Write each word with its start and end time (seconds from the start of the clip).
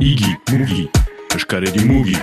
Igi, 0.00 0.30
mugi, 0.52 0.88
eskaredi 1.34 1.82
mugi. 1.84 2.14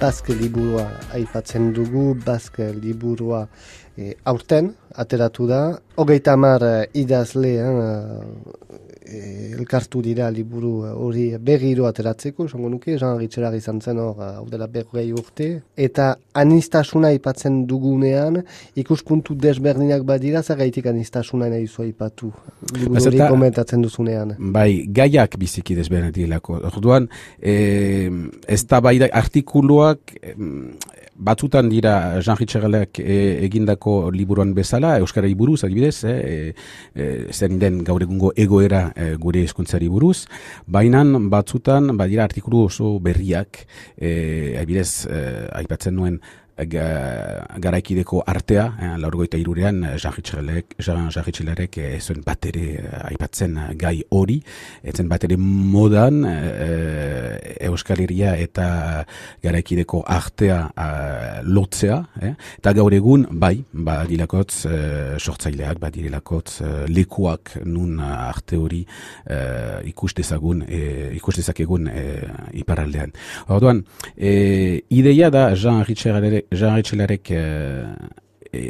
Bazke 0.00 0.34
liburua 0.34 0.88
aipatzen 1.14 1.70
dugu, 1.72 2.16
Bazke 2.26 2.72
liburua 2.74 3.46
e, 3.96 4.16
aurten, 4.24 4.72
ateratu 4.96 5.46
da. 5.46 5.78
Hogeita 5.94 6.34
hamar 6.34 6.66
e, 6.66 6.90
idazle, 6.94 7.54
e, 7.62 7.68
elkartu 9.08 10.02
dira 10.04 10.28
liburu 10.30 10.72
hori 10.88 11.30
berriro 11.40 11.86
ateratzeko, 11.88 12.46
esango 12.48 12.70
nuke, 12.72 12.96
Jean 12.98 13.18
Ritxelar 13.18 13.54
izan 13.56 13.80
zen 13.80 14.00
hor, 14.02 14.20
hau 14.22 14.44
dela 14.50 14.68
berrei 14.70 15.06
urte. 15.12 15.48
Eta 15.76 16.10
anistasuna 16.38 17.12
ipatzen 17.16 17.62
dugunean, 17.70 18.42
ikuspuntu 18.78 19.36
desberdinak 19.38 20.04
badira, 20.08 20.42
zer 20.42 20.60
gaitik 20.60 20.90
anistasuna 20.92 21.48
nahi 21.52 21.66
zua 21.66 21.88
ipatu, 21.88 22.32
liburu 22.74 23.04
hori 23.10 23.22
komentatzen 23.24 23.84
duzunean. 23.86 24.36
Bai, 24.38 24.84
gaiak 25.00 25.38
biziki 25.40 25.76
desberdinak 25.78 26.16
dilako. 26.16 26.60
Orduan, 26.72 27.08
e, 27.40 28.10
ez 28.48 28.62
da 28.68 28.82
bai 28.84 28.98
artikuluak, 29.08 30.16
batzutan 31.18 31.68
dira 31.68 32.20
Jean 32.22 32.38
Ritxegalek 32.38 33.00
e, 33.02 33.18
egindako 33.46 34.10
liburuan 34.14 34.54
bezala, 34.54 34.96
Euskara 35.02 35.28
buruz, 35.36 35.62
adibidez, 35.66 36.04
e, 36.04 36.54
e, 36.94 37.08
zen 37.32 37.58
den 37.58 37.82
gaur 37.84 38.02
egungo 38.02 38.32
egoera 38.36 38.92
e, 38.98 39.14
gure 39.20 39.44
eskuntzari 39.46 39.88
buruz, 39.88 40.26
baina 40.66 41.04
batzutan 41.30 41.94
badira 41.96 42.26
artikulu 42.26 42.66
oso 42.66 42.98
berriak, 42.98 43.64
e, 43.96 44.56
adibidez, 44.58 45.06
e, 45.06 45.22
aipatzen 45.62 45.94
nuen, 45.94 46.20
garaikideko 46.66 48.22
artea, 48.26 48.64
eh, 48.80 48.96
laurgoita 48.98 49.38
irurean, 49.38 49.84
jarritxilarek 49.96 51.78
eh, 51.78 52.00
zuen 52.00 52.22
bat 52.26 52.46
ere 52.46 52.64
eh, 52.74 53.02
aipatzen 53.12 53.56
gai 53.78 54.02
hori, 54.10 54.40
etzen 54.82 55.08
bat 55.08 55.24
ere 55.24 55.36
modan 55.38 56.24
eh, 56.26 57.17
Euskal 57.70 58.02
Herria 58.02 58.34
eta 58.38 59.04
garaikideko 59.44 60.02
artea 60.06 60.58
eh, 60.72 61.40
lotzea, 61.46 61.98
eh, 62.22 62.34
eta 62.58 62.72
gaur 62.76 62.94
egun, 62.94 63.26
bai, 63.30 63.56
ba, 63.72 64.00
dilakotz 64.08 64.64
eh, 64.66 65.16
sortzaileak, 65.18 65.80
ba, 65.82 65.90
dilakotz 65.94 66.60
eh, 66.62 66.84
lekuak 66.90 67.58
nun 67.64 68.00
arte 68.04 68.58
hori 68.58 68.82
eh, 68.84 69.80
ikustezagun, 69.92 70.64
eh, 70.68 71.10
ikustezakegun 71.18 71.88
eh, 71.92 72.28
iparaldean. 72.62 73.14
Orduan, 73.54 73.84
eh, 74.16 74.82
ideia 74.90 75.30
da 75.30 75.48
Jean 75.54 75.84
Ritxegalek 75.84 76.52
Jean 76.54 76.78
Etxelarek 76.78 77.30
e, 77.30 77.42
e, 78.52 78.62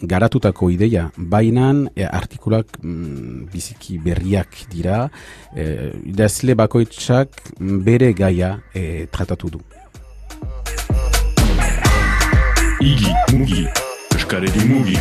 garatutako 0.00 0.70
ideia, 0.70 1.10
bainan 1.16 1.88
e, 1.96 2.04
artikulak 2.04 2.78
mm, 2.82 3.48
biziki 3.52 3.98
berriak 3.98 4.64
dira, 4.70 5.08
e, 5.56 5.92
idazle 6.06 6.54
bakoitzak 6.54 7.42
bere 7.58 8.12
gaia 8.12 8.58
e, 8.74 9.06
tratatu 9.10 9.50
du. 9.56 9.62
Igi, 12.80 13.10
mugi, 13.34 13.66
eskaredi 14.14 14.68
mugi. 14.68 14.98